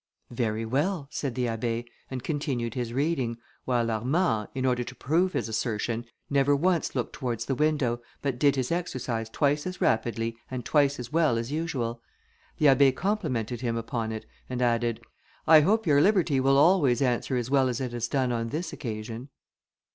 "Very 0.31 0.65
well!" 0.65 1.07
said 1.11 1.35
the 1.35 1.45
Abbé, 1.45 1.85
and 2.09 2.23
continued 2.23 2.73
his 2.73 2.91
reading, 2.91 3.37
while 3.65 3.91
Armand, 3.91 4.47
in 4.55 4.65
order 4.65 4.83
to 4.83 4.95
prove 4.95 5.33
his 5.33 5.47
assertion, 5.47 6.05
never 6.27 6.55
once 6.55 6.95
looked 6.95 7.13
towards 7.13 7.45
the 7.45 7.53
window, 7.53 8.01
but 8.19 8.39
did 8.39 8.55
his 8.55 8.71
exercise 8.71 9.29
twice 9.29 9.67
as 9.67 9.79
rapidly 9.79 10.35
and 10.49 10.65
twice 10.65 10.97
as 10.99 11.13
well 11.13 11.37
as 11.37 11.51
usual. 11.51 12.01
The 12.57 12.65
Abbé 12.65 12.95
complimented 12.95 13.61
him 13.61 13.77
upon 13.77 14.11
it, 14.11 14.25
and 14.49 14.59
added, 14.59 15.01
"I 15.45 15.59
hope 15.59 15.85
your 15.85 16.01
liberty 16.01 16.39
will 16.39 16.57
always 16.57 17.03
answer 17.03 17.37
as 17.37 17.51
well 17.51 17.69
as 17.69 17.79
it 17.79 17.91
has 17.93 18.07
done 18.07 18.31
on 18.31 18.49
this 18.49 18.73
occasion." 18.73 19.29